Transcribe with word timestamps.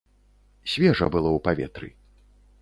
Свежа 0.75 1.09
было 1.17 1.29
ў 1.37 1.45
паветры. 1.49 1.93